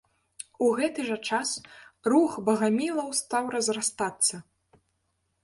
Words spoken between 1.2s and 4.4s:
час рух багамілаў стаў разрастацца.